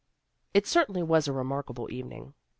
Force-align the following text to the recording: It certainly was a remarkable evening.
It 0.55 0.65
certainly 0.65 1.03
was 1.03 1.27
a 1.27 1.31
remarkable 1.31 1.87
evening. 1.93 2.33